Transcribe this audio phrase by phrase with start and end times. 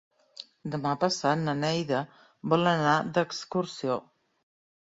[0.75, 2.01] Demà passat na Neida
[2.55, 4.01] vol anar d'excursió.